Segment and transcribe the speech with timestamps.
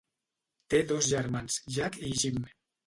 [0.75, 2.45] Té dos germans, Jack i Jim.